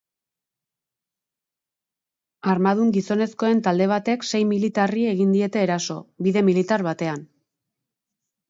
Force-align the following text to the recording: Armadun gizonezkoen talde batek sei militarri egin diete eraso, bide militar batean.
Armadun 2.53 2.89
gizonezkoen 2.95 3.61
talde 3.67 3.89
batek 3.93 4.25
sei 4.31 4.41
militarri 4.55 5.07
egin 5.13 5.37
diete 5.37 5.63
eraso, 5.67 5.99
bide 6.29 6.47
militar 6.49 6.89
batean. 6.89 7.23